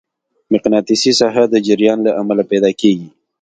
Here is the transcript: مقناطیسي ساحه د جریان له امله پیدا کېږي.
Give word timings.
مقناطیسي 0.53 1.11
ساحه 1.19 1.43
د 1.49 1.55
جریان 1.67 1.99
له 2.03 2.11
امله 2.21 2.43
پیدا 2.51 2.71
کېږي. 2.81 3.07